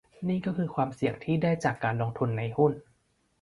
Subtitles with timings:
[0.27, 2.71] นี่ก็คือความเสี่ยงที่ได้จากการลงทุนในหุ้น